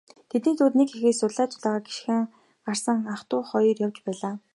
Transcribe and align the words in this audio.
Тэдний 0.29 0.55
дунд 0.57 0.73
нэг 0.79 0.89
эхээс 0.95 1.17
зулай 1.19 1.47
зулайгаа 1.51 1.85
гишгэн 1.85 2.23
гарсан 2.65 2.97
ах 3.13 3.21
дүү 3.29 3.41
хоёр 3.49 3.77
явж 3.85 3.97
байлаа. 4.05 4.35